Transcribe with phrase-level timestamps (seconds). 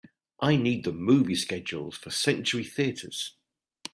[0.39, 3.35] I need the movie schedules for Century Theatres